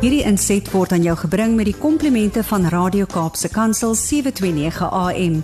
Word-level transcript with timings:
Hierdie 0.00 0.22
inset 0.24 0.64
word 0.72 0.94
aan 0.96 1.02
jou 1.04 1.12
gebring 1.26 1.58
met 1.58 1.66
die 1.68 1.76
komplimente 1.76 2.40
van 2.48 2.62
Radio 2.72 3.04
Kaapse 3.04 3.50
Kansel 3.52 3.92
729 3.92 4.86
AM. 4.96 5.34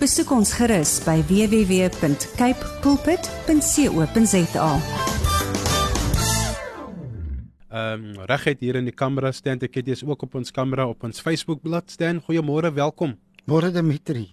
Besoek 0.00 0.30
ons 0.32 0.54
gerus 0.56 0.94
by 1.04 1.18
www.cape 1.28 2.70
pulpit.co.za. 2.80 4.70
Ehm 7.68 7.92
um, 7.92 8.24
reguit 8.32 8.64
hier 8.64 8.80
in 8.80 8.88
die 8.88 8.96
kamera 8.96 9.34
staan 9.36 9.60
ek 9.60 9.76
het 9.82 9.92
jy's 9.92 10.00
ook 10.08 10.24
op 10.24 10.40
ons 10.40 10.48
kamera 10.48 10.88
op 10.88 11.04
ons 11.04 11.20
Facebook 11.20 11.60
bladsy 11.60 12.00
staan. 12.00 12.24
Goeiemôre, 12.24 12.72
welkom. 12.72 13.18
Môre 13.44 13.68
Dimitri. 13.68 14.30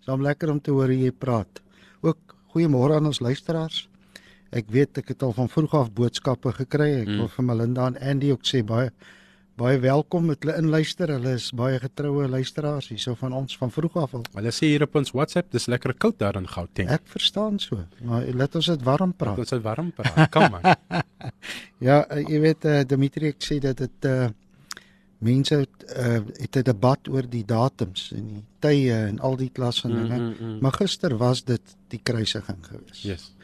Saam 0.00 0.24
lekker 0.24 0.48
om 0.48 0.64
te 0.64 0.72
hoor 0.72 0.88
hoe 0.88 0.96
jy 0.96 1.12
praat. 1.12 1.60
Ook 2.00 2.38
goeiemôre 2.56 2.96
aan 2.96 3.12
ons 3.12 3.20
luisteraars. 3.20 3.84
Ek 4.50 4.66
weet 4.74 4.98
ek 4.98 5.12
het 5.14 5.22
al 5.22 5.32
van 5.36 5.48
vroeg 5.48 5.74
af 5.78 5.92
boodskappe 5.94 6.52
gekry. 6.52 6.90
Ek 7.04 7.08
mm. 7.08 7.22
wil 7.22 7.32
vir 7.36 7.46
Melinda 7.46 7.86
en 7.86 7.98
Andy 8.02 8.32
ook 8.34 8.46
sê 8.48 8.64
baie 8.66 8.90
baie 9.60 9.76
welkom 9.82 10.30
met 10.30 10.40
hulle 10.42 10.56
inluister. 10.56 11.10
Hulle 11.12 11.34
is 11.36 11.50
baie 11.56 11.78
getroue 11.82 12.26
luisteraars 12.32 12.88
hierso 12.90 13.14
van 13.20 13.34
ons 13.36 13.56
van 13.60 13.70
vroeg 13.70 13.98
af 14.02 14.14
al. 14.16 14.24
Hulle 14.38 14.52
sê 14.56 14.72
hier 14.72 14.86
op 14.86 14.96
ons 14.98 15.12
WhatsApp, 15.14 15.50
dis 15.52 15.68
lekker 15.70 15.94
koud 16.00 16.18
daar 16.22 16.38
in 16.40 16.48
Gauteng. 16.48 16.90
Ek 16.90 17.04
verstaan 17.12 17.60
so. 17.62 17.82
Maar 18.06 18.30
laat 18.34 18.56
ons 18.58 18.70
dit 18.72 18.86
warm 18.86 19.12
praat. 19.12 19.42
Ons 19.44 19.52
dit 19.54 19.64
warm 19.64 19.92
praat. 19.96 20.22
Kom 20.34 20.48
man. 20.56 20.64
ja, 21.88 22.02
uh, 22.06 22.22
jy 22.24 22.40
weet 22.46 22.66
uh, 22.66 22.78
Dimitri 22.88 23.34
ek 23.34 23.44
sê 23.44 23.60
dat 23.62 23.82
dit 23.84 24.10
uh 24.10 24.30
mense 25.20 25.52
het, 25.52 25.82
uh, 26.00 26.22
het 26.40 26.56
'n 26.56 26.62
debat 26.64 27.08
oor 27.12 27.26
die 27.28 27.44
datums 27.44 28.06
en 28.16 28.26
die 28.26 28.44
tye 28.58 28.94
en 29.10 29.18
al 29.20 29.36
die 29.36 29.50
klas 29.52 29.80
van 29.84 29.90
dinge. 29.90 30.16
Mm, 30.16 30.28
mm, 30.28 30.46
mm. 30.46 30.58
Maar 30.60 30.72
gister 30.72 31.16
was 31.16 31.44
dit 31.44 31.76
die 31.88 32.00
kruisiging 32.02 32.64
gewees. 32.64 33.02
Yes. 33.02 33.34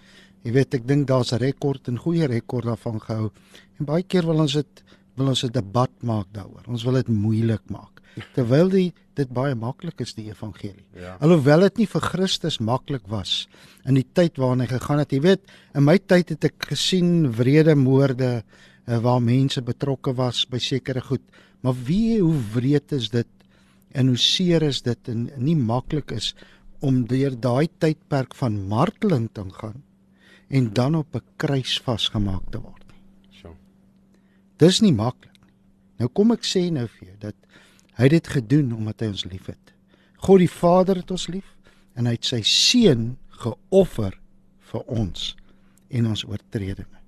Jy 0.45 0.52
weet 0.52 0.74
ek 0.74 0.86
dink 0.86 1.06
daar's 1.08 1.32
'n 1.32 1.42
rekord 1.42 1.88
en 1.88 1.98
goeie 1.98 2.26
rekord 2.26 2.64
daarvan 2.64 3.00
gehou. 3.00 3.30
En 3.78 3.84
baie 3.84 4.02
keer 4.02 4.26
wil 4.26 4.40
ons 4.40 4.52
dit 4.52 4.82
wil 5.16 5.28
ons 5.28 5.45
'n 5.45 5.52
debat 5.52 5.90
maak 6.02 6.26
daaroor. 6.32 6.64
Ons 6.68 6.84
wil 6.84 6.95
dit 6.95 7.09
moeilik 7.09 7.62
maak. 7.70 8.02
Terwyl 8.37 8.68
die 8.68 8.93
dit 9.16 9.28
baie 9.32 9.54
maklik 9.54 10.01
is 10.01 10.15
die 10.15 10.28
evangelie. 10.28 10.84
Ja. 10.95 11.16
Alhoewel 11.20 11.60
dit 11.60 11.78
nie 11.78 11.87
vir 11.87 12.01
Christus 12.01 12.59
maklik 12.60 13.06
was 13.09 13.48
in 13.88 13.95
die 13.95 14.06
tyd 14.12 14.37
waarin 14.37 14.60
hy 14.60 14.66
gegaan 14.66 14.98
het. 14.98 15.12
Jy 15.12 15.20
weet, 15.20 15.40
in 15.74 15.84
my 15.84 15.98
tyd 15.98 16.28
het 16.34 16.45
ek 16.45 16.68
gesien 16.73 17.32
wrede 17.32 17.74
moorde 17.74 18.43
uh, 18.43 18.98
waar 18.98 19.23
mense 19.23 19.62
betrokke 19.62 20.12
was 20.15 20.45
by 20.45 20.59
sekere 20.59 21.00
goed. 21.00 21.24
Maar 21.62 21.74
wie 21.87 22.21
hoe 22.21 22.37
wreed 22.54 22.93
is 22.93 23.09
dit 23.09 23.28
en 23.96 24.12
hoe 24.12 24.21
seer 24.21 24.62
is 24.62 24.82
dit 24.82 25.09
en 25.09 25.30
nie 25.37 25.56
maklik 25.56 26.12
is 26.12 26.34
om 26.84 27.06
deur 27.09 27.32
daai 27.32 27.68
tydperk 27.80 28.37
van 28.37 28.60
marteling 28.68 29.30
te 29.32 29.46
gaan 29.56 29.80
en 30.49 30.73
dan 30.73 30.95
op 30.95 31.15
'n 31.15 31.23
kruis 31.37 31.80
vasgemaak 31.80 32.51
te 32.51 32.61
word 32.61 32.85
nie. 32.89 33.30
So. 33.30 33.57
Dis 34.57 34.80
nie 34.80 34.93
maklik 34.93 35.33
nie. 35.33 35.52
Nou 35.99 36.09
kom 36.09 36.33
ek 36.33 36.45
sê 36.45 36.71
nou 36.71 36.87
vir 36.87 37.09
jou 37.09 37.16
dat 37.19 37.35
hy 37.95 38.09
dit 38.09 38.27
gedoen 38.27 38.73
omdat 38.73 39.01
hy 39.01 39.07
ons 39.07 39.24
liefhet. 39.24 39.73
God 40.17 40.39
die 40.39 40.51
Vader 40.51 40.97
het 40.97 41.11
ons 41.11 41.29
lief 41.29 41.57
en 41.95 42.07
hy 42.07 42.13
het 42.13 42.24
sy 42.24 42.43
seun 42.43 43.17
geoffer 43.29 44.19
vir 44.71 44.83
ons 44.87 45.37
en 45.89 46.07
ons 46.07 46.24
oortredinge. 46.24 47.01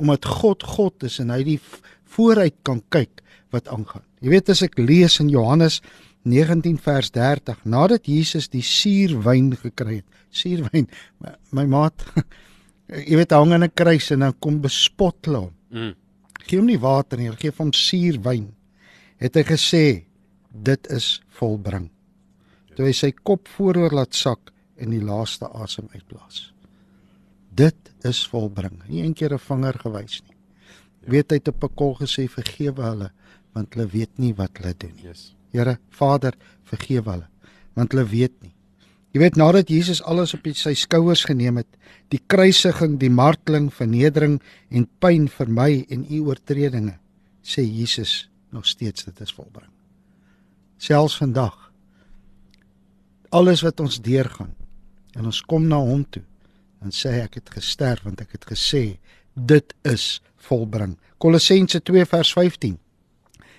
Omdat 0.00 0.24
God 0.24 0.62
God 0.62 1.02
is 1.02 1.18
en 1.18 1.30
hy 1.30 1.42
die 1.42 1.60
vooruit 2.04 2.54
kan 2.62 2.82
kyk 2.88 3.22
wat 3.50 3.68
aangaan. 3.68 4.04
Jy 4.20 4.32
weet 4.32 4.48
as 4.48 4.62
ek 4.62 4.78
lees 4.78 5.18
in 5.20 5.30
Johannes 5.32 5.80
19 6.24 6.78
vers 6.78 7.10
30 7.10 7.64
nadat 7.64 8.06
Jesus 8.06 8.48
die 8.48 8.62
suurwyn 8.62 9.52
gekry 9.58 10.00
het. 10.00 10.08
Suurwyn, 10.32 10.88
my, 11.20 11.34
my 11.50 11.66
maat 11.66 12.06
jy 12.88 13.16
weet 13.16 13.30
hang 13.30 13.52
in 13.52 13.64
'n 13.64 13.74
kruis 13.74 14.10
en 14.10 14.20
dan 14.20 14.38
kom 14.38 14.60
bespot 14.60 15.16
hulle 15.26 15.38
hom. 15.38 15.54
Mm. 15.70 15.94
Gee 16.46 16.58
hom 16.58 16.66
nie 16.66 16.78
water 16.78 17.18
nie, 17.18 17.30
gee 17.30 17.52
hom 17.56 17.72
suurwyn. 17.72 18.54
Het 19.18 19.34
hy 19.34 19.42
gesê 19.42 20.04
dit 20.50 20.86
is 20.90 21.22
volbring. 21.28 21.90
Toe 22.76 22.86
hy 22.86 22.92
sy 22.92 23.12
kop 23.12 23.48
vooroor 23.48 23.92
laat 23.92 24.14
sak 24.14 24.52
en 24.76 24.90
die 24.90 25.00
laaste 25.00 25.46
asem 25.46 25.88
uitblaas. 25.94 26.52
Dit 27.54 27.92
is 28.04 28.26
volbring. 28.26 28.82
Nie 28.88 29.04
een 29.04 29.14
keer 29.14 29.34
'n 29.34 29.38
vinger 29.38 29.78
gewys 29.78 30.22
nie. 30.22 30.36
Ja. 31.02 31.10
Weet 31.10 31.30
hy 31.30 31.36
het 31.36 31.48
op 31.48 31.64
'n 31.64 31.74
kol 31.74 31.94
gesê 31.94 32.28
vergewe 32.28 32.82
hulle 32.82 33.10
want 33.52 33.74
hulle 33.74 33.86
weet 33.86 34.18
nie 34.18 34.34
wat 34.34 34.58
hulle 34.58 34.74
doen 34.78 34.94
nie. 34.96 35.04
Yes. 35.04 35.34
Here, 35.52 35.78
Vader, 35.90 36.34
vergewe 36.64 37.10
hulle 37.10 37.28
want 37.74 37.92
hulle 37.92 38.04
weet 38.04 38.32
nie. 38.42 38.54
Jy 39.12 39.20
weet 39.20 39.36
nadat 39.36 39.68
Jesus 39.68 40.00
alles 40.08 40.32
op 40.32 40.46
sy 40.56 40.72
skouers 40.78 41.26
geneem 41.28 41.58
het, 41.60 41.68
die 42.08 42.20
kruisiging, 42.32 42.96
die 43.00 43.12
marteling, 43.12 43.68
vernedering 43.72 44.38
en 44.72 44.86
pyn 45.04 45.28
vir 45.28 45.52
my 45.52 45.70
en 45.92 46.06
u 46.08 46.20
oortredinge, 46.30 46.96
sê 47.44 47.64
Jesus 47.64 48.30
nog 48.52 48.66
steeds 48.66 49.04
dit 49.04 49.20
is 49.20 49.32
volbring. 49.36 49.70
Selfs 50.80 51.18
vandag 51.20 51.58
alles 53.32 53.62
wat 53.64 53.80
ons 53.80 54.00
deurgaan 54.00 54.52
en 55.16 55.28
ons 55.28 55.42
kom 55.44 55.68
na 55.68 55.78
hom 55.80 56.04
toe, 56.08 56.24
dan 56.80 56.92
sê 56.92 57.18
ek 57.20 57.36
het 57.40 57.52
gesterf 57.52 58.04
want 58.08 58.20
ek 58.24 58.32
het 58.36 58.48
gesê 58.48 58.98
dit 59.36 59.76
is 59.88 60.22
volbring. 60.48 60.96
Kolossense 61.20 61.80
2 61.84 62.08
vers 62.08 62.32
15 62.32 62.78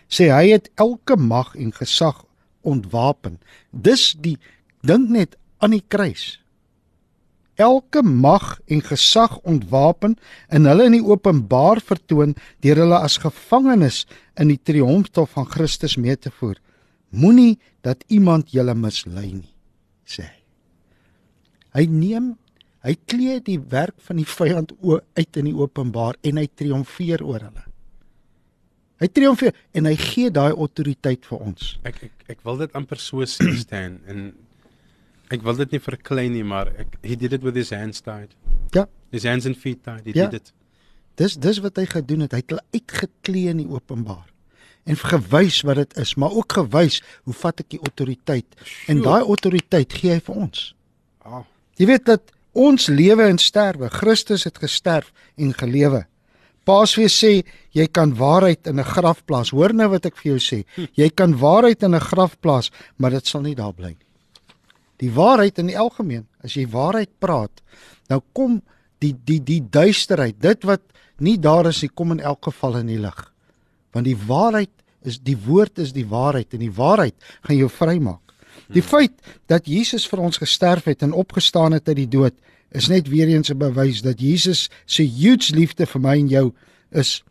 sê 0.09 0.29
hy 0.33 0.49
het 0.51 0.69
elke 0.81 1.15
mag 1.17 1.53
en 1.57 1.71
gesag 1.73 2.25
ontwapen. 2.61 3.39
Dis 3.71 4.11
die 4.17 4.37
dink 4.85 5.09
net 5.13 5.37
aan 5.63 5.75
die 5.77 5.83
kruis. 5.87 6.37
Elke 7.55 8.01
mag 8.03 8.57
en 8.65 8.81
gesag 8.81 9.37
ontwapen 9.45 10.17
en 10.49 10.65
hulle 10.65 10.87
in 10.89 10.97
die 10.97 11.05
openbaar 11.05 11.83
vertoon 11.85 12.33
deur 12.65 12.81
hulle 12.81 12.99
as 13.05 13.19
gevangenes 13.21 14.03
in 14.41 14.49
die 14.49 14.59
triomfstof 14.59 15.35
van 15.37 15.49
Christus 15.49 15.95
mee 16.01 16.17
te 16.17 16.33
voer. 16.33 16.57
Moenie 17.13 17.59
dat 17.85 18.01
iemand 18.09 18.55
julle 18.55 18.73
mislei 18.73 19.29
nie, 19.35 19.51
sê 20.05 20.25
hy. 20.25 20.39
Hy 21.73 21.83
neem 21.89 22.33
hy 22.83 22.95
klee 23.09 23.37
die 23.45 23.59
werk 23.71 23.95
van 24.03 24.17
die 24.19 24.27
vyand 24.27 24.73
uit 24.83 25.37
in 25.39 25.47
die 25.47 25.55
openbaar 25.55 26.17
en 26.25 26.41
hy 26.41 26.47
triomfeer 26.49 27.21
oor 27.23 27.45
hulle. 27.45 27.67
Hy 29.01 29.09
triomfeer 29.13 29.53
en 29.77 29.87
hy 29.89 29.93
gee 29.99 30.33
daai 30.33 30.51
autoriteit 30.51 31.25
vir 31.29 31.45
ons. 31.51 31.75
Ek 31.85 32.01
ek 32.09 32.33
ek 32.33 32.43
wil 32.47 32.59
dit 32.63 32.75
amper 32.77 33.01
so 33.01 33.25
sien 33.29 33.53
staan 33.61 34.01
en 34.09 34.33
ek 35.33 35.45
wil 35.45 35.57
dit 35.63 35.77
nie 35.77 35.81
verklein 35.81 36.35
nie, 36.35 36.43
maar 36.45 36.69
ek 36.77 36.99
he 37.01 37.15
did 37.19 37.33
it 37.33 37.45
with 37.45 37.57
his 37.57 37.71
hands 37.73 38.03
tied. 38.05 38.35
Ja. 38.75 38.85
His 39.13 39.25
hands 39.29 39.47
and 39.49 39.57
feet 39.57 39.83
tied. 39.83 40.05
He 40.05 40.13
ja. 40.13 40.29
did 40.29 40.41
it. 40.41 40.53
Dis 41.19 41.37
dis 41.37 41.59
wat 41.63 41.77
hy 41.77 41.85
gedoen 41.89 42.25
het. 42.25 42.33
Hy 42.33 42.41
het 42.41 42.53
hulle 42.53 42.65
uitgeklee 42.73 43.53
in 43.53 43.63
die 43.63 43.69
openbaar 43.69 44.29
en 44.83 44.99
gewys 44.99 45.61
wat 45.63 45.79
dit 45.79 45.97
is, 46.01 46.15
maar 46.19 46.33
ook 46.35 46.57
gewys 46.59 46.99
hoe 47.23 47.35
vat 47.39 47.61
ek 47.63 47.69
die 47.71 47.79
autoriteit 47.79 48.47
sure. 48.59 48.87
en 48.91 49.03
daai 49.05 49.21
autoriteit 49.21 49.93
gee 49.95 50.17
hy 50.17 50.23
vir 50.25 50.39
ons. 50.45 50.63
Ah. 51.23 51.45
Jy 51.79 51.87
weet 51.93 52.07
dat 52.09 52.33
ons 52.51 52.89
lewe 52.91 53.29
en 53.31 53.39
sterwe, 53.39 53.89
Christus 53.93 54.43
het 54.47 54.59
gesterf 54.61 55.13
en 55.39 55.53
gelewe. 55.57 56.03
Paasfees 56.67 57.15
sê 57.15 57.31
jy 57.75 57.87
kan 57.91 58.13
waarheid 58.15 58.67
in 58.67 58.79
'n 58.79 58.91
graf 58.95 59.23
plaas. 59.25 59.51
Hoor 59.51 59.73
nou 59.73 59.89
wat 59.89 60.05
ek 60.05 60.17
vir 60.17 60.35
jou 60.35 60.39
sê. 60.39 60.63
Jy 60.95 61.09
kan 61.09 61.37
waarheid 61.37 61.83
in 61.83 61.95
'n 61.95 61.99
graf 61.99 62.39
plaas, 62.39 62.71
maar 62.97 63.11
dit 63.11 63.27
sal 63.27 63.41
nie 63.41 63.55
daar 63.55 63.73
bly 63.73 63.95
nie. 63.95 64.07
Die 65.03 65.11
waarheid 65.11 65.59
in 65.59 65.67
die 65.71 65.79
algemeen, 65.79 66.25
as 66.43 66.55
jy 66.55 66.63
waarheid 66.71 67.11
praat, 67.19 67.63
nou 68.11 68.21
kom 68.35 68.61
die 69.03 69.13
die 69.27 69.41
die 69.43 69.61
duisterheid, 69.61 70.39
dit 70.39 70.63
wat 70.67 70.83
nie 71.23 71.35
daar 71.39 71.67
is 71.69 71.81
nie, 71.83 71.91
kom 71.91 72.15
in 72.15 72.23
elk 72.23 72.47
geval 72.49 72.79
in 72.79 72.91
die 72.91 73.01
lig. 73.01 73.19
Want 73.93 74.07
die 74.07 74.17
waarheid 74.17 74.71
is 75.03 75.19
die 75.19 75.37
woord 75.37 75.81
is 75.83 75.91
die 75.95 76.07
waarheid 76.07 76.55
en 76.55 76.63
die 76.63 76.73
waarheid 76.73 77.15
gaan 77.43 77.59
jou 77.59 77.69
vrymaak. 77.69 78.21
Die 78.73 78.83
feit 78.85 79.13
dat 79.51 79.67
Jesus 79.67 80.05
vir 80.07 80.23
ons 80.23 80.39
gesterf 80.41 80.87
het 80.87 81.03
en 81.03 81.13
opgestaan 81.13 81.75
het 81.75 81.89
uit 81.91 82.03
die 82.05 82.11
dood, 82.15 82.35
is 82.73 82.87
net 82.89 83.09
weer 83.11 83.27
eens 83.27 83.51
'n 83.51 83.57
bewys 83.57 84.01
dat 84.01 84.19
Jesus 84.19 84.69
se 84.85 85.03
huge 85.03 85.53
liefde 85.53 85.85
vir 85.85 86.01
my 86.01 86.17
en 86.17 86.27
jou 86.27 86.53
is 86.91 87.23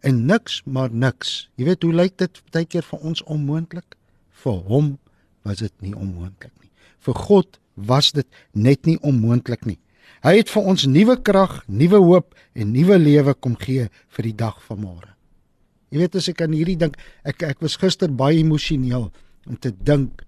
en 0.00 0.26
niks 0.26 0.62
maar 0.64 0.90
niks. 0.90 1.48
Jy 1.56 1.64
weet 1.64 1.82
hoe 1.82 1.92
lyk 1.92 2.16
dit 2.18 2.42
baie 2.52 2.64
keer 2.64 2.82
vir 2.82 2.98
ons 3.00 3.22
onmoontlik? 3.22 3.96
Vir 4.30 4.52
hom 4.52 4.98
was 5.42 5.58
dit 5.58 5.72
nie 5.80 5.94
onmoontlik 5.94 6.52
nie. 6.60 6.70
Vir 7.04 7.14
God 7.26 7.58
was 7.74 8.12
dit 8.12 8.26
net 8.52 8.86
nie 8.86 8.98
onmoontlik 9.02 9.66
nie. 9.66 9.78
Hy 10.24 10.38
het 10.38 10.50
vir 10.50 10.68
ons 10.72 10.86
nuwe 10.88 11.18
krag, 11.22 11.60
nuwe 11.68 12.00
hoop 12.02 12.34
en 12.56 12.72
nuwe 12.72 12.98
lewe 12.98 13.34
kom 13.34 13.56
gee 13.60 13.88
vir 14.16 14.28
die 14.30 14.34
dag 14.36 14.56
van 14.66 14.80
môre. 14.82 15.12
Jy 15.92 16.00
weet 16.02 16.16
as 16.18 16.28
ek 16.32 16.42
aan 16.42 16.56
hierdie 16.56 16.78
dink, 16.80 16.96
ek 17.22 17.44
ek 17.46 17.62
was 17.62 17.78
gister 17.78 18.10
baie 18.10 18.40
emosioneel 18.40 19.10
om 19.46 19.58
te 19.60 19.70
dink 19.70 20.24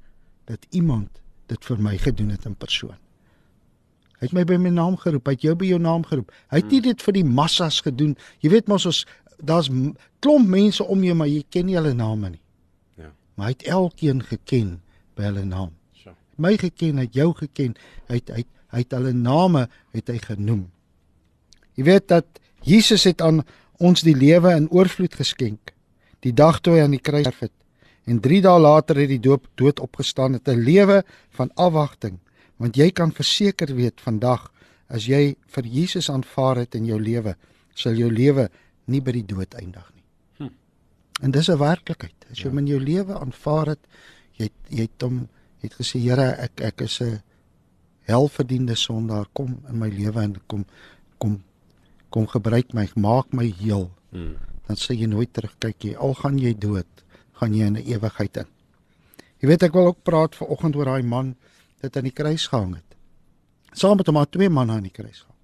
dat 0.46 0.64
iemand 0.70 1.22
dit 1.50 1.64
vir 1.64 1.80
my 1.82 1.96
gedoen 1.98 2.30
het 2.34 2.46
in 2.46 2.54
persoon. 2.54 2.96
Hy 4.18 4.26
het 4.26 4.34
my 4.34 4.44
by 4.46 4.58
my 4.58 4.70
naam 4.74 4.96
geroep, 4.98 5.28
hy 5.30 5.36
het 5.36 5.46
jou 5.46 5.54
by 5.58 5.70
jou 5.70 5.78
naam 5.82 6.04
geroep. 6.06 6.30
Hy 6.50 6.60
het 6.62 6.72
nie 6.74 6.82
dit 6.82 7.02
vir 7.06 7.16
die 7.20 7.24
massas 7.24 7.80
gedoen. 7.86 8.16
Jy 8.42 8.50
weet 8.56 8.70
mos 8.70 8.86
ons 8.90 9.04
daar's 9.38 9.70
klomp 10.22 10.48
mense 10.50 10.82
om 10.82 11.04
jou 11.06 11.14
maar 11.14 11.30
jy 11.30 11.44
ken 11.50 11.68
nie 11.68 11.78
hulle 11.78 11.94
name 11.94 12.32
nie. 12.34 12.42
Ja. 12.98 13.12
Maar 13.38 13.50
hy 13.50 13.54
het 13.54 13.66
elkeen 13.70 14.22
geken 14.26 14.72
by 15.18 15.28
hulle 15.30 15.44
naam. 15.46 15.77
My 16.38 16.56
geken, 16.56 16.98
hy 16.98 17.06
het 17.08 17.14
jou 17.14 17.32
geken. 17.34 17.74
Hy 18.08 18.20
het 18.20 18.30
hy 18.30 18.42
het, 18.44 18.52
hy 18.68 18.82
het 18.84 18.92
hulle 18.92 19.12
name 19.12 19.68
het 19.96 20.08
hy 20.08 20.18
genoem. 20.18 20.68
Jy 21.74 21.84
weet 21.84 22.08
dat 22.08 22.26
Jesus 22.62 23.04
het 23.04 23.22
aan 23.22 23.42
ons 23.78 24.02
die 24.02 24.16
lewe 24.16 24.52
in 24.56 24.70
oorvloed 24.70 25.14
geskenk. 25.14 25.74
die 26.26 26.34
dag 26.34 26.60
toe 26.60 26.76
hy 26.76 26.84
aan 26.86 26.96
die 26.96 27.02
kruis 27.02 27.26
sterf 27.26 27.44
het. 27.46 27.54
En 28.08 28.20
3 28.24 28.40
dae 28.42 28.60
later 28.60 28.98
het 28.98 29.10
die 29.12 29.22
doop 29.22 29.46
dood 29.60 29.80
opgestaan 29.84 30.34
het 30.38 30.48
'n 30.48 30.64
lewe 30.64 31.04
van 31.30 31.50
afwagting, 31.54 32.18
want 32.56 32.76
jy 32.76 32.90
kan 32.90 33.12
verseker 33.12 33.74
weet 33.74 34.00
vandag 34.00 34.50
as 34.88 35.06
jy 35.06 35.36
vir 35.46 35.64
Jesus 35.64 36.10
aanvaar 36.10 36.56
het 36.56 36.74
in 36.74 36.86
jou 36.86 37.00
lewe, 37.00 37.36
sal 37.74 37.92
jou 37.92 38.10
lewe 38.10 38.48
nie 38.86 39.00
by 39.00 39.12
die 39.12 39.26
dood 39.26 39.54
eindig 39.54 39.92
nie. 39.94 40.04
Hm. 40.38 40.54
En 41.22 41.30
dis 41.30 41.48
'n 41.48 41.58
werklikheid. 41.58 42.26
As 42.30 42.38
jy 42.38 42.44
ja. 42.44 42.48
hom 42.48 42.58
in 42.58 42.66
jou 42.66 42.80
lewe 42.80 43.14
aanvaar 43.14 43.66
het, 43.66 43.86
jy 44.36 44.50
jy 44.68 44.80
het 44.80 45.02
hom 45.02 45.28
het 45.62 45.74
gesê 45.74 46.00
Here, 46.02 46.30
ek 46.38 46.60
ek 46.60 46.80
is 46.86 47.00
'n 47.00 47.22
helverdiende 48.08 48.74
sondaar, 48.74 49.26
kom 49.32 49.60
in 49.68 49.78
my 49.78 49.88
lewe 49.88 50.22
en 50.22 50.36
kom 50.46 50.64
kom 51.18 51.42
kom 52.10 52.26
gebruik 52.26 52.72
my, 52.72 52.88
maak 52.96 53.32
my 53.32 53.52
heel. 53.60 53.90
Hmm. 54.10 54.36
Dan 54.66 54.76
sê 54.76 54.94
jy 54.96 55.06
nooit 55.06 55.32
terugkyk 55.32 55.84
jy 55.84 55.94
al 55.96 56.14
gaan 56.14 56.38
jy 56.38 56.54
dood, 56.54 56.88
gaan 57.32 57.54
jy 57.54 57.66
in 57.66 57.76
'n 57.76 57.86
ewigheid 57.86 58.36
in. 58.36 58.46
Jy 59.40 59.48
weet 59.48 59.62
ek 59.62 59.72
wil 59.72 59.86
ook 59.86 60.02
praat 60.02 60.34
ver 60.34 60.46
oggend 60.46 60.76
oor 60.76 60.84
daai 60.84 61.02
man 61.02 61.36
wat 61.82 61.96
aan 61.96 62.08
die 62.08 62.14
kruis 62.14 62.46
gehang 62.46 62.74
het. 62.74 62.96
Saam 63.72 63.96
met 63.96 64.06
hom 64.06 64.14
maar 64.14 64.30
twee 64.30 64.48
manne 64.48 64.72
aan 64.72 64.82
die 64.82 64.90
kruis 64.90 65.20
gehang. 65.20 65.38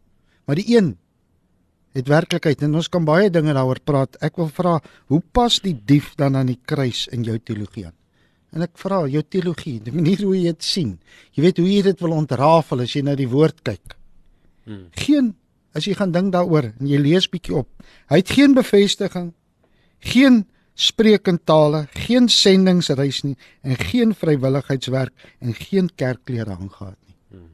Maar 0.46 0.56
die 0.56 0.76
een 0.76 0.96
het 1.94 2.08
werklikheid 2.08 2.62
en 2.62 2.74
ons 2.74 2.88
kan 2.90 3.04
baie 3.04 3.30
dinge 3.30 3.54
daaroor 3.54 3.80
praat. 3.84 4.16
Ek 4.20 4.36
wil 4.36 4.48
vra, 4.48 4.80
hoe 5.06 5.22
pas 5.32 5.60
die 5.62 5.76
dief 5.86 6.14
dan 6.18 6.36
aan 6.36 6.50
die 6.50 6.58
kruis 6.58 7.06
in 7.14 7.22
jou 7.22 7.38
teologie 7.38 7.86
aan? 7.86 7.98
En 8.54 8.62
ek 8.62 8.76
vra 8.78 9.00
jou 9.10 9.22
teologie, 9.26 9.80
die 9.82 9.92
manier 9.94 10.20
hoe 10.22 10.34
jy 10.36 10.52
dit 10.54 10.66
sien. 10.66 10.94
Jy 11.34 11.42
weet 11.48 11.58
hoe 11.58 11.66
jy 11.66 11.80
dit 11.88 12.02
wil 12.04 12.14
ontrafel 12.14 12.84
as 12.84 12.92
jy 12.94 13.02
na 13.02 13.16
die 13.18 13.28
woord 13.30 13.64
kyk. 13.66 13.96
Hmm. 14.64 14.86
Geen 14.94 15.32
as 15.74 15.88
jy 15.88 15.96
gaan 15.98 16.12
dink 16.14 16.30
daaroor 16.36 16.70
en 16.70 16.86
jy 16.86 17.00
lees 17.02 17.26
bietjie 17.30 17.56
op. 17.64 17.68
Hy 18.12 18.20
het 18.20 18.30
geen 18.30 18.54
bevestiging, 18.54 19.32
geen 20.06 20.44
spreekentale, 20.78 21.84
geen 22.06 22.28
sendingsreis 22.30 23.22
nie 23.26 23.34
en 23.66 23.74
geen 23.78 24.14
vrywilligheidswerk 24.14 25.26
en 25.42 25.54
geen 25.58 25.90
kerkklere 25.90 26.54
aangegaan 26.54 26.94
nie. 26.94 27.16
Hmm. 27.34 27.50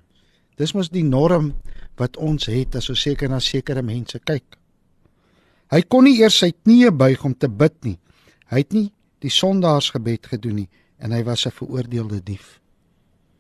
Dis 0.61 0.77
mos 0.77 0.93
die 0.93 1.05
norm 1.05 1.55
wat 2.01 2.21
ons 2.21 2.49
het 2.53 2.77
as 2.77 2.91
ons 2.93 3.07
seker 3.09 3.33
na 3.33 3.41
sekere 3.41 3.83
mense 3.85 4.21
kyk. 4.21 4.57
Hy 5.73 5.81
kon 5.89 6.05
nie 6.05 6.19
eers 6.21 6.41
sy 6.43 6.51
knieë 6.53 6.93
buig 6.93 7.25
om 7.25 7.33
te 7.33 7.49
bid 7.49 7.77
nie. 7.89 7.97
Hy 8.53 8.65
het 8.65 8.77
nie 8.77 8.89
die 9.25 9.33
sondaarsgebed 9.33 10.29
gedoen 10.33 10.63
nie 10.63 10.69
en 11.01 11.13
hy 11.13 11.23
was 11.25 11.47
'n 11.47 11.57
veroordeelde 11.57 12.23
dief 12.23 12.61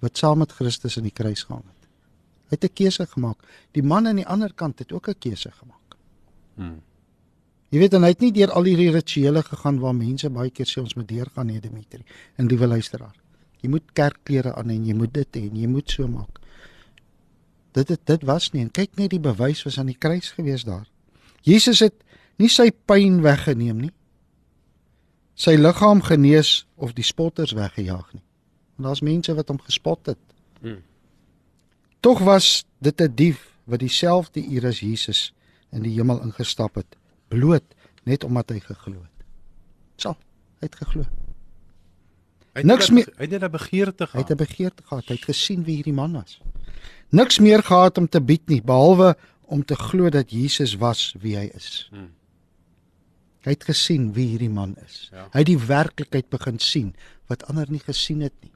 wat 0.00 0.16
saam 0.16 0.38
met 0.38 0.52
Christus 0.52 0.96
in 0.96 1.04
die 1.04 1.14
kruis 1.14 1.42
gehang 1.44 1.64
het. 1.64 1.88
Hy 2.48 2.56
het 2.56 2.64
'n 2.64 2.74
keuse 2.74 3.06
gemaak. 3.06 3.38
Die 3.72 3.82
man 3.82 4.06
aan 4.06 4.16
die 4.16 4.26
ander 4.26 4.52
kant 4.52 4.78
het 4.78 4.92
ook 4.92 5.08
'n 5.08 5.18
keuse 5.18 5.50
gemaak. 5.50 5.96
Hmm. 6.54 6.82
Jy 7.68 7.78
weet 7.78 7.94
en 7.94 8.02
hy 8.02 8.08
het 8.08 8.20
nie 8.20 8.32
deur 8.32 8.50
al 8.50 8.64
hierdie 8.64 8.90
rituele 8.90 9.42
gegaan 9.42 9.78
waar 9.78 9.94
mense 9.94 10.30
baie 10.30 10.50
keer 10.50 10.66
sê 10.66 10.80
ons 10.80 10.94
moet 10.94 11.08
deurgaan 11.08 11.46
nee 11.46 11.60
Dimitri 11.60 12.02
en 12.36 12.46
liewe 12.46 12.66
luisteraar. 12.66 13.14
Jy 13.60 13.68
moet 13.68 13.92
kerkklere 13.92 14.54
aan 14.54 14.70
en 14.70 14.86
jy 14.86 14.94
moet 14.94 15.14
dit 15.14 15.36
hê 15.36 15.42
en 15.50 15.56
jy 15.56 15.66
moet 15.66 15.90
so 15.90 16.08
maak. 16.08 16.40
Dit 17.72 17.88
dit 17.88 18.00
dit 18.06 18.22
was 18.22 18.50
nie 18.52 18.62
en 18.62 18.70
kyk 18.70 18.96
net 18.96 19.10
die 19.10 19.20
bewys 19.20 19.62
was 19.62 19.78
aan 19.78 19.86
die 19.86 19.98
kruis 19.98 20.30
gewees 20.30 20.64
daar. 20.64 20.88
Jesus 21.42 21.80
het 21.80 21.94
nie 22.38 22.48
sy 22.48 22.70
pyn 22.86 23.22
weggeneem 23.22 23.78
nie 23.80 23.92
sy 25.40 25.56
liggaam 25.56 26.02
genees 26.04 26.66
of 26.76 26.92
die 26.96 27.06
spotters 27.06 27.54
weggejaag 27.56 28.08
nie. 28.12 28.24
Want 28.76 28.88
daar's 28.90 29.04
mense 29.04 29.34
wat 29.34 29.48
hom 29.48 29.60
gespot 29.64 30.12
het. 30.12 30.20
Hmm. 30.60 30.82
Tog 32.04 32.20
was 32.24 32.64
dit 32.78 33.00
'n 33.00 33.14
dief 33.14 33.48
wat 33.64 33.80
dieselfde 33.80 34.44
uur 34.44 34.66
as 34.66 34.80
Jesus 34.80 35.32
in 35.70 35.82
die 35.82 35.94
hemel 35.94 36.20
ingestap 36.22 36.74
het, 36.74 36.96
bloot 37.28 37.64
net 38.02 38.24
omdat 38.24 38.50
hy 38.50 38.60
geglo 38.60 39.00
het. 39.00 39.24
So, 39.96 40.16
hy 40.60 40.66
het 40.66 40.76
geglo. 40.76 41.04
Hy 42.52 42.60
het 42.60 42.66
niks 42.66 42.90
meer 42.90 43.08
hy 43.16 43.26
het 43.28 43.42
'n 43.42 43.50
begeerte 43.50 44.06
gehad. 44.06 44.12
Hy 44.12 44.20
het 44.20 44.30
'n 44.30 44.44
begeerte 44.44 44.82
gehad. 44.82 45.08
Hy 45.08 45.14
het 45.14 45.24
gesien 45.24 45.64
wie 45.64 45.74
hierdie 45.74 45.92
man 45.92 46.12
was. 46.12 46.40
Niks 47.10 47.38
meer 47.38 47.62
gehad 47.62 47.98
om 47.98 48.08
te 48.08 48.20
bied 48.20 48.48
nie 48.48 48.62
behalwe 48.62 49.16
om 49.42 49.64
te 49.64 49.74
glo 49.74 50.08
dat 50.08 50.30
Jesus 50.30 50.76
was 50.76 51.14
wie 51.20 51.36
hy 51.36 51.50
is. 51.54 51.88
Hmm. 51.90 52.12
Hy 53.46 53.54
het 53.56 53.64
gesien 53.64 54.10
wie 54.16 54.26
hierdie 54.34 54.52
man 54.52 54.74
is. 54.84 55.08
Ja. 55.12 55.26
Hy 55.32 55.42
het 55.42 55.48
die 55.48 55.60
werklikheid 55.70 56.28
begin 56.32 56.58
sien 56.60 56.94
wat 57.30 57.46
ander 57.48 57.70
nie 57.70 57.82
gesien 57.84 58.20
het 58.26 58.34
nie. 58.42 58.52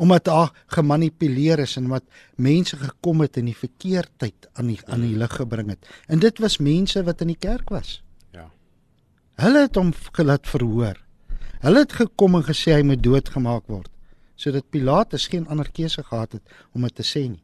Omdat 0.00 0.24
daar 0.28 0.52
gemanipuleer 0.72 1.60
is 1.66 1.76
en 1.76 1.90
wat 1.92 2.06
mense 2.36 2.76
gekom 2.80 3.20
het 3.24 3.36
in 3.40 3.50
die 3.50 3.56
verkeerdheid 3.56 4.48
aan 4.54 4.70
die 4.72 4.78
aan 4.86 5.04
die 5.04 5.16
lig 5.18 5.34
gebring 5.36 5.74
het. 5.74 5.88
En 6.08 6.22
dit 6.22 6.40
was 6.40 6.60
mense 6.62 7.02
wat 7.04 7.20
in 7.20 7.34
die 7.34 7.40
kerk 7.40 7.68
was. 7.74 7.98
Ja. 8.36 8.48
Hulle 9.42 9.66
het 9.66 9.76
hom 9.76 9.92
gelaat 10.16 10.48
verhoor. 10.48 11.00
Hulle 11.60 11.84
het 11.84 11.92
gekom 11.92 12.38
en 12.38 12.46
gesê 12.46 12.78
hy 12.78 12.84
moet 12.86 13.02
doodgemaak 13.04 13.66
word 13.68 13.90
sodat 14.40 14.70
Pilatus 14.72 15.26
geen 15.28 15.46
ander 15.52 15.68
keuse 15.68 16.00
gehad 16.00 16.32
het 16.38 16.54
om 16.72 16.86
dit 16.86 16.94
te 16.96 17.04
sê 17.04 17.26
nie. 17.28 17.42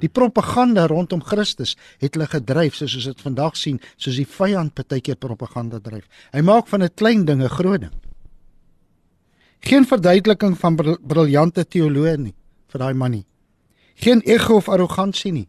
Die 0.00 0.08
propaganda 0.08 0.86
rondom 0.86 1.22
Christus 1.22 1.76
het 1.98 2.14
hulle 2.14 2.26
gedryf 2.26 2.74
soos 2.74 2.96
ons 2.98 3.04
dit 3.04 3.22
vandag 3.22 3.56
sien, 3.56 3.80
soos 3.96 4.16
die 4.16 4.28
vyand 4.28 4.74
partykeer 4.74 5.16
propaganda 5.16 5.80
dryf. 5.80 6.04
Hy 6.32 6.40
maak 6.40 6.68
van 6.68 6.82
'n 6.82 6.94
klein 6.94 7.24
ding 7.24 7.42
'n 7.42 7.48
groot 7.48 7.80
ding. 7.80 7.94
Geen 9.60 9.86
verduideliking 9.86 10.58
van 10.58 10.76
briljante 11.02 11.64
teoloë 11.64 12.16
nie 12.18 12.34
vir 12.68 12.78
daai 12.78 12.94
man 12.94 13.10
nie. 13.10 13.26
Geen 13.94 14.20
ego 14.20 14.56
of 14.56 14.68
arrogansie 14.68 15.32
nie. 15.32 15.48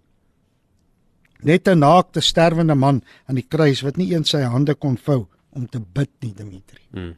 Net 1.43 1.67
'n 1.67 1.79
naakte 1.79 2.21
sterwende 2.21 2.75
man 2.75 3.01
aan 3.27 3.35
die 3.35 3.47
kruis 3.47 3.81
wat 3.81 3.97
nie 3.97 4.13
eens 4.13 4.29
sy 4.29 4.41
hande 4.41 4.75
kon 4.75 4.97
vou 4.97 5.27
om 5.51 5.67
te 5.67 5.79
bid 5.79 6.09
nie, 6.21 6.33
Dimitri. 6.33 6.81
Hmm. 6.91 7.15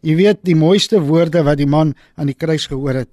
Jy 0.00 0.14
weet 0.14 0.38
die 0.42 0.56
mooiste 0.56 1.00
woorde 1.00 1.42
wat 1.42 1.58
die 1.58 1.66
man 1.66 1.94
aan 2.14 2.26
die 2.26 2.34
kruis 2.34 2.66
gehoor 2.66 2.94
het 2.94 3.08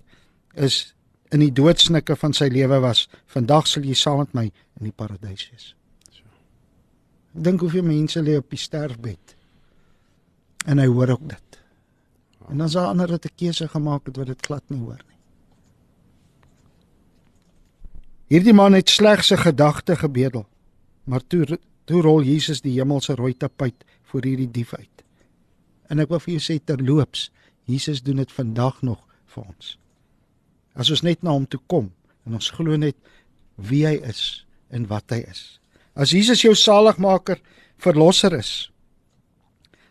is 0.53 0.94
in 1.35 1.43
die 1.43 1.51
doodsnikke 1.51 2.15
van 2.19 2.35
sy 2.35 2.47
lewe 2.51 2.79
was, 2.83 3.05
vandag 3.31 3.67
sal 3.67 3.83
jy 3.87 3.95
saam 3.99 4.21
met 4.23 4.35
my 4.37 4.45
in 4.79 4.87
die 4.87 4.95
paradys 4.95 5.49
wees. 5.51 5.73
So. 6.09 6.23
Dink 7.47 7.65
hoeveel 7.65 7.83
mense 7.87 8.23
lê 8.23 8.37
op 8.39 8.47
die 8.53 8.61
sterfbed. 8.61 9.35
En 10.65 10.79
hy 10.81 10.87
hoor 10.87 11.17
ook 11.17 11.27
dit. 11.29 11.59
En 12.49 12.61
dan 12.61 12.71
sal 12.71 12.93
ander 12.93 13.17
dit 13.17 13.25
'n 13.25 13.35
keuse 13.35 13.67
gemaak 13.67 14.05
het 14.05 14.17
wat 14.17 14.27
dit 14.27 14.45
glad 14.45 14.63
nie 14.69 14.79
hoor 14.79 15.01
nie. 15.07 15.19
Hierdie 18.27 18.53
man 18.53 18.73
het 18.73 18.89
slegs 18.89 19.31
'n 19.31 19.37
gedagte 19.37 19.95
gebedel, 19.95 20.47
maar 21.03 21.21
toe 21.27 21.59
toe 21.85 22.01
rol 22.01 22.21
Jesus 22.21 22.61
die 22.61 22.79
hemelse 22.79 23.15
rooi 23.15 23.37
tapuit 23.37 23.85
voor 24.01 24.23
hierdie 24.23 24.51
dief 24.51 24.73
uit. 24.73 25.03
En 25.87 25.99
ek 25.99 26.09
wil 26.09 26.19
vir 26.19 26.33
jou 26.33 26.41
sê 26.41 26.63
terloops, 26.63 27.31
Jesus 27.63 28.01
doen 28.01 28.15
dit 28.15 28.31
vandag 28.31 28.81
nog 28.81 28.99
vir 29.25 29.43
ons. 29.43 29.77
As 30.75 30.91
ons 30.91 31.03
net 31.03 31.23
na 31.23 31.31
hom 31.31 31.47
toe 31.47 31.61
kom 31.71 31.91
en 32.25 32.37
ons 32.37 32.51
glo 32.51 32.75
net 32.77 32.97
wie 33.55 33.85
hy 33.87 33.95
is 34.03 34.45
en 34.69 34.87
wat 34.91 35.11
hy 35.15 35.23
is. 35.23 35.59
As 35.95 36.11
Jesus 36.11 36.43
jou 36.43 36.55
saligmaker, 36.55 37.39
verlosser 37.79 38.35
is, 38.35 38.69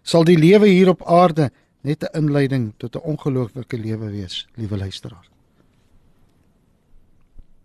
sal 0.05 0.25
die 0.29 0.37
lewe 0.37 0.69
hier 0.69 0.91
op 0.93 1.05
aarde 1.09 1.51
net 1.85 2.05
'n 2.05 2.17
inleiding 2.19 2.73
tot 2.79 2.97
'n 2.97 3.05
ongelooflike 3.05 3.77
lewe 3.77 4.11
wees, 4.11 4.47
liewe 4.57 4.77
luisteraar. 4.77 5.29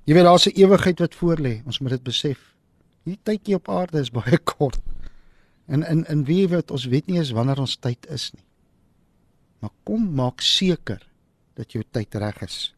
Jy 0.06 0.14
weet 0.14 0.24
daar's 0.24 0.48
'n 0.48 0.60
ewigheid 0.60 1.00
wat 1.00 1.16
voorlê, 1.16 1.62
ons 1.66 1.80
moet 1.80 1.92
dit 1.92 2.04
besef. 2.04 2.40
Hierdie 3.04 3.24
tydjie 3.24 3.56
op 3.56 3.70
aarde 3.70 4.00
is 4.00 4.12
baie 4.20 4.38
kort. 4.38 4.82
En 5.68 5.84
in 5.84 6.06
in 6.06 6.26
wie 6.26 6.48
weet 6.48 6.72
ons 6.72 6.86
weet 6.86 7.08
nie 7.08 7.18
eens 7.18 7.32
wanneer 7.32 7.60
ons 7.60 7.76
tyd 7.76 8.08
is 8.08 8.32
nie. 8.32 8.44
Maar 9.60 9.72
kom 9.84 10.14
maak 10.16 10.42
seker 10.42 11.08
dat 11.54 11.72
jou 11.72 11.84
tyd 11.92 12.16
reg 12.16 12.42
is. 12.42 12.74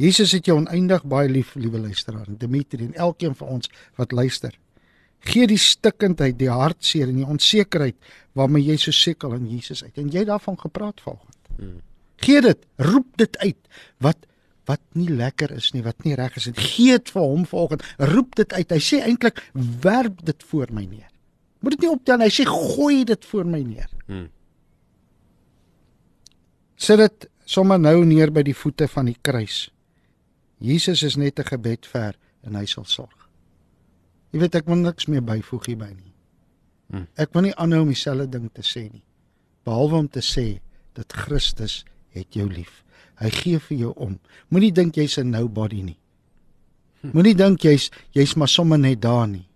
Jesus 0.00 0.32
het 0.32 0.48
jou 0.48 0.56
oneindig 0.56 1.04
baie 1.04 1.28
lief, 1.28 1.52
liewe 1.60 1.78
luisteraar, 1.78 2.28
Dimitri 2.28 2.86
en 2.86 2.94
elkeen 2.94 3.34
van 3.36 3.58
ons 3.58 3.70
wat 4.00 4.14
luister. 4.16 4.54
Gee 5.28 5.44
die 5.46 5.60
stikkindheid, 5.60 6.38
die 6.40 6.48
hartseer 6.48 7.10
en 7.10 7.18
die 7.20 7.28
onsekerheid 7.28 7.96
waarmee 8.38 8.64
jy 8.70 8.78
so 8.80 8.96
sekel 8.96 9.34
aan 9.36 9.44
Jesus 9.50 9.84
uit. 9.84 9.98
En 10.00 10.08
jy 10.08 10.24
daarvan 10.24 10.56
gepraat 10.60 11.02
vanoggend. 11.04 11.36
Hmm. 11.58 11.78
Gee 12.24 12.40
dit, 12.44 12.66
roep 12.76 13.16
dit 13.20 13.38
uit 13.44 13.60
wat 14.00 14.26
wat 14.68 14.82
nie 14.94 15.08
lekker 15.10 15.50
is 15.56 15.72
nie, 15.74 15.80
wat 15.82 16.04
nie 16.06 16.14
reg 16.14 16.36
is 16.38 16.44
nie. 16.46 16.54
Gee 16.54 16.94
dit 16.94 17.08
vir 17.10 17.24
hom 17.24 17.42
vanoggend. 17.48 17.82
Roep 18.12 18.36
dit 18.38 18.52
uit. 18.54 18.70
Hy 18.70 18.78
sê 18.86 19.00
eintlik 19.02 19.40
werp 19.82 20.20
dit 20.28 20.44
voor 20.52 20.70
my 20.76 20.84
neer. 20.84 21.08
Moet 21.60 21.74
dit 21.74 21.88
nie 21.88 21.90
optel 21.90 22.20
nie. 22.20 22.28
Hy 22.28 22.34
sê 22.36 22.46
gooi 22.46 23.00
dit 23.08 23.26
voor 23.32 23.50
my 23.50 23.60
neer. 23.66 23.90
Hmm. 24.06 24.28
Sit 26.80 27.02
dit 27.02 27.28
sommer 27.50 27.80
nou 27.82 27.98
neer 28.06 28.30
by 28.32 28.44
die 28.46 28.54
voete 28.54 28.86
van 28.88 29.10
die 29.10 29.18
kruis. 29.26 29.66
Jesus 30.60 31.02
is 31.02 31.16
net 31.16 31.38
'n 31.38 31.44
gebed 31.44 31.86
ver 31.86 32.14
en 32.44 32.54
hy 32.54 32.64
sal 32.66 32.84
sorg. 32.84 33.28
Jy 34.30 34.38
weet 34.38 34.54
ek 34.54 34.66
wil 34.66 34.76
niks 34.76 35.06
meer 35.06 35.22
byvoeg 35.22 35.66
hierby 35.66 35.90
nie. 35.94 36.14
Hmm. 36.90 37.06
Ek 37.16 37.32
wil 37.34 37.42
nie 37.42 37.54
aanhou 37.54 37.80
om 37.82 37.92
dieselfde 37.92 38.28
ding 38.28 38.50
te 38.52 38.62
sê 38.62 38.90
nie. 38.92 39.04
Behalwe 39.64 39.96
om 39.96 40.08
te 40.08 40.20
sê 40.20 40.60
dat 40.94 41.12
Christus 41.12 41.84
het 42.14 42.34
jou 42.34 42.48
lief. 42.48 42.84
Hy 43.20 43.30
gee 43.30 43.58
vir 43.58 43.78
jou 43.78 43.92
om. 43.96 44.18
Moenie 44.48 44.72
dink 44.72 44.94
jy's 44.94 45.18
'n 45.18 45.30
nobody 45.30 45.82
nie. 45.82 45.98
Hm. 47.02 47.10
Moenie 47.14 47.34
dink 47.34 47.60
jy's 47.60 47.90
jy's 48.12 48.34
maar 48.36 48.48
sommer 48.48 48.78
net 48.78 49.00
daar 49.00 49.28
nie. 49.28 49.48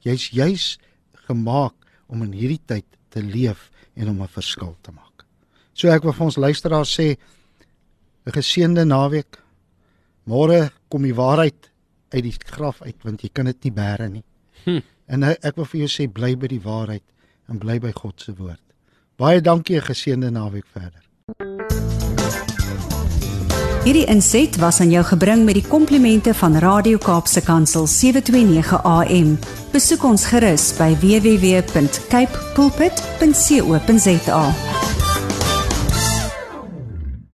Jy's 0.00 0.30
juis 0.30 0.78
gemaak 1.26 1.74
om 2.08 2.22
in 2.22 2.32
hierdie 2.32 2.60
tyd 2.66 2.84
te 3.10 3.22
leef 3.22 3.70
en 3.96 4.08
om 4.08 4.22
'n 4.22 4.28
verskil 4.28 4.76
te 4.82 4.92
maak. 4.92 5.24
So 5.72 5.88
ek 5.88 6.02
wil 6.02 6.12
vir 6.12 6.24
ons 6.24 6.36
luisteraars 6.36 6.98
sê 6.98 7.16
'n 8.26 8.32
geseënde 8.32 8.84
naweek. 8.84 9.42
Môre 10.28 10.68
kom 10.92 11.06
die 11.06 11.16
waarheid 11.16 11.70
uit 12.12 12.24
die 12.24 12.34
graf 12.36 12.82
uit 12.84 12.96
want 13.04 13.22
jy 13.24 13.30
kan 13.32 13.48
dit 13.48 13.68
nie 13.68 13.72
bære 13.72 14.08
nie. 14.12 14.24
Hm. 14.64 14.82
En 15.08 15.24
ek 15.24 15.56
wil 15.56 15.68
vir 15.72 15.80
jou 15.86 15.90
sê 15.92 16.08
bly 16.12 16.34
by 16.36 16.50
die 16.52 16.60
waarheid 16.64 17.04
en 17.48 17.60
bly 17.62 17.78
by 17.80 17.92
God 17.96 18.20
se 18.20 18.34
woord. 18.36 18.60
Baie 19.16 19.40
dankie 19.40 19.76
'n 19.76 19.88
geseënde 19.88 20.30
naweek 20.30 20.66
verder. 20.72 21.02
Hierdie 23.84 24.06
inset 24.06 24.56
was 24.60 24.80
aan 24.80 24.90
jou 24.90 25.04
gebring 25.04 25.44
met 25.44 25.54
die 25.54 25.66
komplimente 25.66 26.34
van 26.34 26.56
Radio 26.56 26.98
Kaapse 26.98 27.40
Kansel 27.40 27.86
729 27.86 28.82
AM. 28.84 29.38
Besoek 29.72 30.04
ons 30.04 30.24
gerus 30.26 30.76
by 30.76 30.92
www.cape 31.00 32.38
pulpit.co.za. 32.54 34.44